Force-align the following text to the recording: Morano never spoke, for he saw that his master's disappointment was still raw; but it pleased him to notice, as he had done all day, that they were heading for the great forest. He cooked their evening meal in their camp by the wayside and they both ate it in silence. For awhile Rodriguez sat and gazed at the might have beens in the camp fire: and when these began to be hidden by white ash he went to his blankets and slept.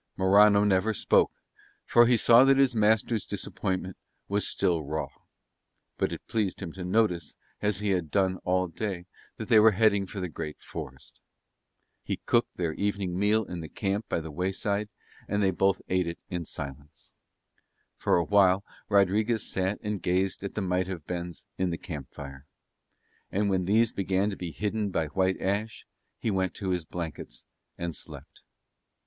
Morano 0.17 0.63
never 0.63 0.95
spoke, 0.95 1.31
for 1.85 2.07
he 2.07 2.17
saw 2.17 2.43
that 2.43 2.57
his 2.57 2.75
master's 2.75 3.23
disappointment 3.23 3.95
was 4.27 4.47
still 4.47 4.83
raw; 4.83 5.09
but 5.99 6.11
it 6.11 6.25
pleased 6.25 6.59
him 6.59 6.71
to 6.71 6.83
notice, 6.83 7.35
as 7.61 7.81
he 7.81 7.89
had 7.91 8.09
done 8.09 8.37
all 8.43 8.67
day, 8.67 9.05
that 9.37 9.47
they 9.47 9.59
were 9.59 9.73
heading 9.73 10.07
for 10.07 10.19
the 10.19 10.27
great 10.27 10.59
forest. 10.59 11.19
He 12.03 12.17
cooked 12.25 12.57
their 12.57 12.73
evening 12.73 13.19
meal 13.19 13.45
in 13.45 13.59
their 13.59 13.69
camp 13.69 14.09
by 14.09 14.21
the 14.21 14.31
wayside 14.31 14.89
and 15.27 15.43
they 15.43 15.51
both 15.51 15.83
ate 15.87 16.07
it 16.07 16.17
in 16.31 16.45
silence. 16.45 17.13
For 17.95 18.17
awhile 18.17 18.65
Rodriguez 18.89 19.47
sat 19.47 19.77
and 19.83 20.01
gazed 20.01 20.41
at 20.43 20.55
the 20.55 20.61
might 20.61 20.87
have 20.87 21.05
beens 21.05 21.45
in 21.59 21.69
the 21.69 21.77
camp 21.77 22.11
fire: 22.11 22.47
and 23.31 23.51
when 23.51 23.65
these 23.65 23.91
began 23.91 24.31
to 24.31 24.35
be 24.35 24.49
hidden 24.49 24.89
by 24.89 25.09
white 25.09 25.39
ash 25.39 25.85
he 26.17 26.31
went 26.31 26.55
to 26.55 26.69
his 26.69 26.85
blankets 26.85 27.45
and 27.77 27.95
slept. 27.95 28.41